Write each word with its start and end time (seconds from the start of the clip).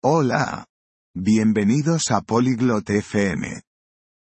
Hola. 0.00 0.64
Bienvenidos 1.12 2.12
a 2.12 2.20
Polyglot 2.20 2.88
FM. 2.88 3.62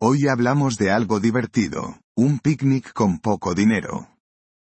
Hoy 0.02 0.28
hablamos 0.28 0.80
de 0.80 0.90
algo 0.90 1.20
divertido, 1.20 2.00
un 2.16 2.40
picnic 2.40 2.94
con 2.94 3.20
poco 3.20 3.54
dinero. 3.54 4.09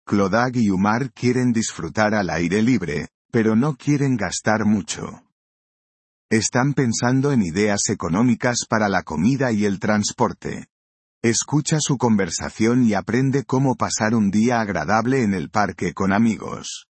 Clodag 0.07 0.55
y 0.55 0.71
Umar 0.71 1.11
quieren 1.13 1.53
disfrutar 1.53 2.15
al 2.15 2.31
aire 2.31 2.63
libre, 2.63 3.09
pero 3.31 3.55
no 3.55 3.75
quieren 3.75 4.17
gastar 4.17 4.65
mucho. 4.65 5.21
Están 6.31 6.73
pensando 6.73 7.31
en 7.31 7.43
ideas 7.43 7.81
económicas 7.89 8.65
para 8.67 8.89
la 8.89 9.03
comida 9.03 9.51
y 9.51 9.65
el 9.65 9.79
transporte. 9.79 10.69
Escucha 11.21 11.77
su 11.81 11.99
conversación 11.99 12.83
y 12.83 12.95
aprende 12.95 13.43
cómo 13.43 13.75
pasar 13.75 14.15
un 14.15 14.31
día 14.31 14.59
agradable 14.59 15.21
en 15.21 15.35
el 15.35 15.51
parque 15.51 15.93
con 15.93 16.11
amigos. 16.11 16.87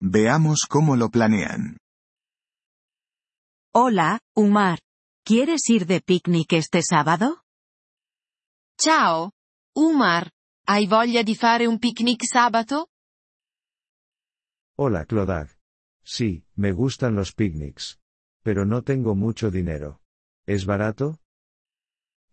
Veamos 0.00 0.66
cómo 0.68 0.96
lo 0.96 1.08
planean. 1.08 1.81
Hola, 3.74 4.20
Umar. 4.36 4.80
¿Quieres 5.24 5.70
ir 5.70 5.86
de 5.86 6.02
picnic 6.02 6.52
este 6.52 6.82
sábado? 6.82 7.40
Ciao, 8.76 9.32
Umar. 9.74 10.30
Hai 10.66 10.86
voglia 10.86 11.22
di 11.22 11.34
fare 11.34 11.66
un 11.66 11.78
picnic 11.78 12.22
sabato? 12.22 12.88
Hola 14.76 15.06
Clodag. 15.06 15.48
Sí, 16.04 16.44
me 16.54 16.72
gustan 16.72 17.14
los 17.14 17.32
picnics. 17.32 17.98
Pero 18.42 18.66
no 18.66 18.82
tengo 18.82 19.14
mucho 19.14 19.50
dinero. 19.50 20.02
¿Es 20.46 20.66
barato? 20.66 21.22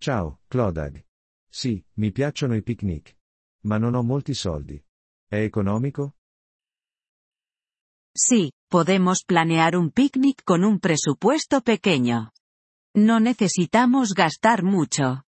Ciao, 0.01 0.41
Clodag. 0.49 1.05
Sì, 1.49 1.81
mi 1.93 2.11
piacciono 2.11 2.55
i 2.55 2.61
picnic. 2.61 3.15
Ma 3.63 3.77
non 3.77 3.95
ho 3.95 4.03
molti 4.03 4.33
soldi. 4.33 4.83
È 5.25 5.37
economico? 5.37 6.18
Sí, 8.15 8.51
podemos 8.69 9.23
planear 9.23 9.75
un 9.75 9.91
picnic 9.91 10.43
con 10.43 10.63
un 10.63 10.79
presupuesto 10.79 11.61
pequeño. 11.61 12.31
No 12.95 13.19
necesitamos 13.19 14.13
gastar 14.13 14.63
mucho. 14.63 15.23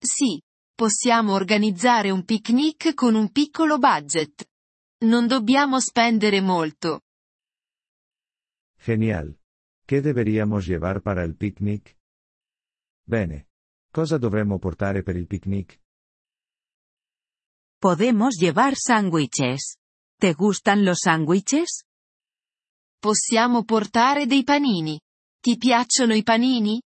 Sì, 0.00 0.40
possiamo 0.74 1.34
organizzare 1.34 2.10
un 2.10 2.24
picnic 2.24 2.94
con 2.94 3.14
un 3.14 3.30
piccolo 3.30 3.78
budget. 3.78 4.48
Non 5.04 5.26
dobbiamo 5.26 5.78
spendere 5.80 6.40
molto. 6.40 7.02
Genial. 8.78 9.38
¿Qué 9.86 10.00
deberíamos 10.00 10.66
llevar 10.66 11.02
para 11.02 11.24
el 11.24 11.34
picnic? 11.36 11.96
Bene. 13.04 13.48
Cosa 13.90 14.18
dovremmo 14.18 14.58
portare 14.58 15.02
per 15.02 15.16
il 15.16 15.26
picnic? 15.26 15.80
Podemos 17.80 18.36
llevar 18.36 18.74
sándwiches. 18.76 19.78
¿Te 20.20 20.32
gustan 20.32 20.84
los 20.84 21.02
sándwiches? 21.04 21.84
Possiamo 23.00 23.62
portare 23.62 24.26
dei 24.26 24.42
panini. 24.42 25.00
Ti 25.40 25.56
piacciono 25.56 26.12
i 26.12 26.24
panini? 26.24 26.82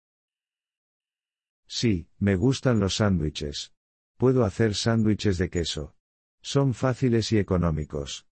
Sí, 1.67 2.07
me 2.19 2.37
gustan 2.37 2.79
los 2.79 2.95
sándwiches. 2.95 3.73
Puedo 4.15 4.45
hacer 4.45 4.73
sándwiches 4.73 5.37
de 5.37 5.49
queso. 5.49 5.93
Son 6.41 6.73
fáciles 6.73 7.33
y 7.33 7.37
económicos. 7.37 8.25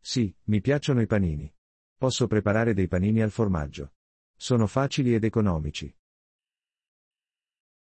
Sì, 0.00 0.34
mi 0.44 0.62
piacciono 0.62 1.02
i 1.02 1.06
panini. 1.06 1.52
Posso 1.94 2.26
preparare 2.26 2.72
dei 2.72 2.88
panini 2.88 3.20
al 3.20 3.30
formaggio. 3.30 3.92
Sono 4.34 4.66
facili 4.66 5.12
ed 5.14 5.24
economici. 5.24 5.94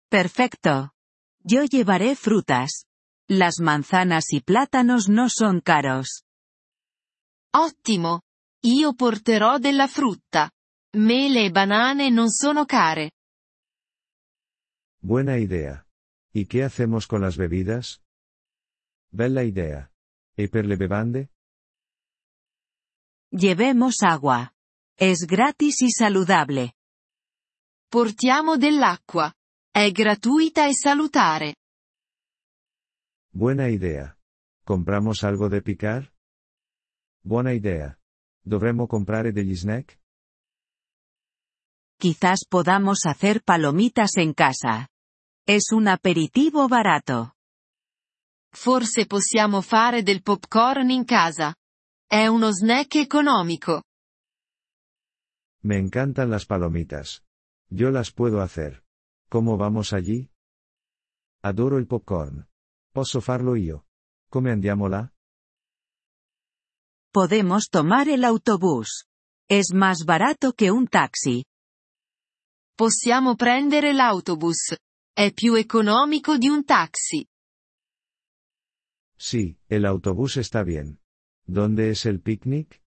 Perfecto. 0.08 0.96
Yo 1.38 1.64
llevaré 1.66 2.16
frutas. 2.16 2.89
Las 3.31 3.59
manzanas 3.59 4.33
y 4.33 4.41
plátanos 4.41 5.08
no 5.08 5.30
son 5.30 5.61
caros. 5.61 6.23
Ottimo. 7.53 8.23
Io 8.63 8.95
porterò 8.95 9.59
della 9.59 9.88
frutta. 9.88 10.49
Mele 10.97 11.45
e 11.45 11.52
banane 11.52 12.09
non 12.09 12.30
sono 12.31 12.66
care. 12.66 13.11
Buena 15.00 15.38
idea. 15.38 15.85
¿Y 16.33 16.47
qué 16.47 16.63
hacemos 16.63 17.05
con 17.05 17.22
las 17.22 17.38
bebidas? 17.38 18.02
Bella 19.12 19.44
idea. 19.44 19.91
¿Y 20.35 20.47
per 20.47 20.66
le 20.66 20.75
bevande? 20.75 21.29
Llevemos 23.29 24.01
agua. 24.01 24.56
Es 24.97 25.28
gratis 25.28 25.81
y 25.81 25.91
saludable. 25.91 26.73
Portiamo 27.89 28.57
dell'acqua. 28.57 29.31
È 29.72 29.91
gratuita 29.91 30.66
e 30.66 30.73
salutare. 30.73 31.59
Buena 33.31 33.69
idea. 33.69 34.17
¿Compramos 34.66 35.23
algo 35.23 35.50
de 35.50 35.62
picar? 35.62 36.13
Buona 37.23 37.53
idea. 37.53 38.00
¿Dovremmo 38.44 38.88
comprare 38.88 39.31
degli 39.31 39.56
snack? 39.56 40.00
Quizás 42.00 42.45
podamos 42.50 43.06
hacer 43.06 43.44
palomitas 43.44 44.18
en 44.18 44.34
casa. 44.34 44.88
Es 45.45 45.72
un 45.72 45.88
aperitivo 45.88 46.68
barato. 46.68 47.34
Forse 48.51 49.06
possiamo 49.06 49.62
fare 49.62 50.01
del 50.01 50.23
popcorn 50.23 50.89
in 50.89 51.06
casa. 51.06 51.56
È 52.07 52.25
uno 52.25 52.51
snack 52.51 52.95
economico. 52.95 53.84
Me 55.62 55.78
encantan 55.78 56.29
las 56.31 56.45
palomitas. 56.45 57.22
Yo 57.69 57.91
las 57.91 58.12
puedo 58.12 58.41
hacer. 58.41 58.84
¿Cómo 59.29 59.57
vamos 59.57 59.94
allí? 59.94 60.31
Adoro 61.44 61.78
il 61.78 61.85
popcorn. 61.85 62.49
Posso 62.91 63.22
farlo 63.22 63.55
io. 63.55 63.85
Come 64.29 64.51
andiamo 64.51 64.88
là? 64.88 65.11
Podemos 67.11 67.69
tomar 67.69 68.07
el 68.07 68.23
autobús. 68.23 69.05
Es 69.47 69.73
más 69.73 70.05
barato 70.05 70.53
que 70.53 70.72
un 70.72 70.88
taxi. 70.88 71.44
Possiamo 72.75 73.35
prendere 73.35 73.94
l'autobus. 73.94 74.75
È 75.11 75.33
più 75.33 75.55
economico 75.55 76.38
di 76.38 76.47
un 76.47 76.63
taxi. 76.63 77.25
Sí, 79.17 79.59
el 79.67 79.85
autobús 79.85 80.38
está 80.38 80.63
bien. 80.63 81.00
¿Dónde 81.45 81.89
es 81.89 82.06
el 82.06 82.21
picnic? 82.21 82.81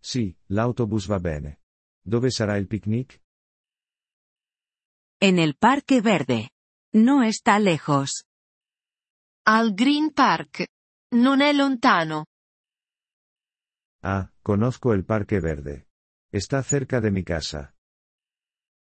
Sí, 0.00 0.38
l'autobus 0.48 1.10
va 1.10 1.18
bene. 1.18 1.60
Dove 2.02 2.30
sarà 2.30 2.56
il 2.56 2.66
picnic? 2.66 3.20
En 5.20 5.38
el 5.38 5.56
Parque 5.56 6.00
Verde. 6.00 6.50
No 6.92 7.22
está 7.22 7.58
lejos. 7.58 8.27
Al 9.50 9.72
Green 9.72 10.12
Park. 10.12 10.66
Non 11.14 11.40
è 11.40 11.54
lontano. 11.54 12.26
Ah, 14.02 14.30
conozco 14.42 14.92
el 14.92 15.06
Parque 15.06 15.40
Verde. 15.40 15.88
Está 16.30 16.62
cerca 16.62 17.00
de 17.00 17.10
mi 17.10 17.22
casa. 17.22 17.74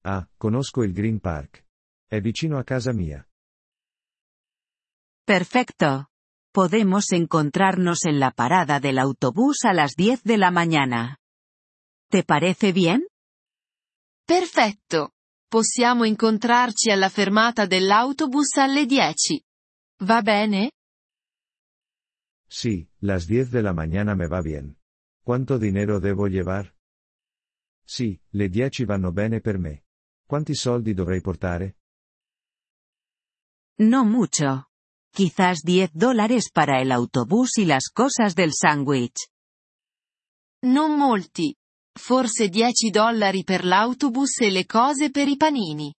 Ah, 0.03 0.27
conosco 0.35 0.83
il 0.83 0.91
Green 0.91 1.21
Park. 1.21 1.63
È 2.05 2.19
vicino 2.19 2.57
a 2.57 2.65
casa 2.65 2.91
mia. 2.91 3.25
Perfecto. 5.23 6.09
Podemos 6.51 7.13
encontrarnos 7.13 8.03
en 8.03 8.19
la 8.19 8.31
parada 8.31 8.81
del 8.81 8.99
autobús 8.99 9.63
a 9.63 9.71
las 9.71 9.95
10 9.95 10.23
de 10.23 10.37
la 10.37 10.51
mañana. 10.51 11.17
¿Te 12.09 12.23
parece 12.23 12.73
bien? 12.73 13.07
Perfetto. 14.25 15.13
Possiamo 15.47 16.03
incontrarci 16.03 16.91
alla 16.91 17.07
fermata 17.07 17.65
dell'autobus 17.65 18.57
alle 18.57 18.85
10. 18.85 19.46
Va 19.99 20.21
bene? 20.21 20.71
Sí, 22.47 22.89
las 22.99 23.25
10 23.25 23.51
de 23.51 23.61
la 23.61 23.73
mañana 23.73 24.15
me 24.15 24.27
va 24.27 24.41
bien. 24.41 24.77
¿Cuánto 25.23 25.57
dinero 25.57 25.99
debo 25.99 26.27
llevar? 26.27 26.75
Sì, 27.83 28.21
le 28.31 28.49
10 28.49 28.85
vanno 28.85 29.11
bene 29.11 29.41
per 29.41 29.57
me. 29.57 29.85
Quanti 30.25 30.53
soldi 30.55 30.93
dovrei 30.93 31.21
portare? 31.21 31.77
No 33.79 34.05
mucho. 34.05 34.67
Quizás 35.11 35.63
10 35.63 35.91
dólares 35.93 36.51
para 36.51 36.79
el 36.81 36.91
autobús 36.91 37.57
y 37.57 37.65
las 37.65 37.89
cosas 37.89 38.35
del 38.35 38.51
sándwich. 38.53 39.29
Non 40.65 40.95
molti. 40.97 41.55
Forse 41.97 42.49
10 42.49 42.91
dollari 42.91 43.43
per 43.43 43.63
l'autobus 43.63 44.41
e 44.41 44.51
le 44.51 44.65
cose 44.65 45.09
per 45.09 45.27
i 45.27 45.37
panini. 45.37 45.93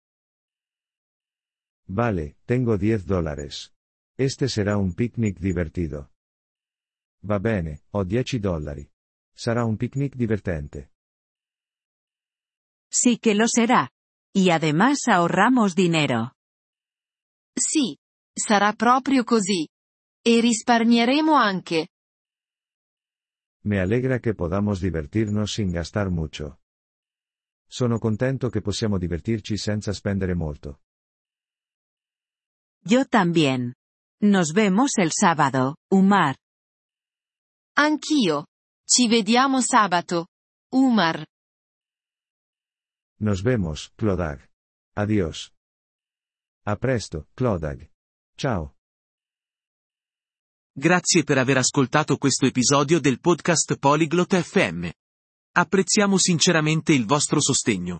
Vale, 1.87 2.37
tengo 2.45 2.77
10 2.77 3.03
dólares. 3.03 3.73
Este 4.19 4.49
será 4.49 4.75
un 4.75 4.93
picnic 4.93 5.39
divertido. 5.39 6.11
Va 7.21 7.39
bene, 7.39 7.83
ho 7.91 8.03
10 8.03 8.39
dollari. 8.39 8.85
Sarà 9.33 9.63
un 9.63 9.77
picnic 9.77 10.13
divertente. 10.17 10.91
Sí 12.91 13.17
que 13.17 13.33
lo 13.33 13.47
será. 13.47 13.91
Y 14.33 14.49
además 14.49 15.07
ahorramos 15.07 15.73
dinero. 15.73 16.33
Sì. 17.55 17.97
Sarà 18.35 18.73
proprio 18.73 19.23
così. 19.23 19.69
E 20.21 20.41
risparmieremo 20.41 21.33
anche. 21.35 21.87
Me 23.63 23.79
alegra 23.79 24.19
que 24.19 24.33
podamos 24.33 24.81
divertirnos 24.81 25.53
sin 25.53 25.71
gastar 25.71 26.09
mucho. 26.09 26.59
Sono 27.65 27.99
contento 27.99 28.49
che 28.49 28.59
possiamo 28.59 28.97
divertirci 28.97 29.55
senza 29.55 29.93
spendere 29.93 30.35
molto. 30.35 30.81
Yo 32.83 33.05
también. 33.05 33.78
Nos 34.21 34.51
vemos 34.51 34.97
el 34.97 35.11
sábado, 35.13 35.77
Umar. 35.89 36.35
Anch'io. 37.77 38.47
Ci 38.85 39.07
vediamo 39.07 39.61
sabato. 39.61 40.27
Umar. 40.73 41.25
Nos 43.19 43.41
vemos, 43.43 43.91
Clodag. 43.95 44.39
Adiós. 44.93 45.53
A 46.65 46.75
presto, 46.75 47.27
Clodag. 47.33 47.89
Ciao. 48.35 48.75
Grazie 50.75 51.23
per 51.23 51.37
aver 51.37 51.57
ascoltato 51.57 52.17
questo 52.17 52.45
episodio 52.45 52.99
del 52.99 53.21
podcast 53.21 53.77
Polyglot 53.77 54.35
FM. 54.35 54.89
Apprezziamo 55.55 56.17
sinceramente 56.17 56.91
il 56.93 57.05
vostro 57.05 57.39
sostegno. 57.39 57.99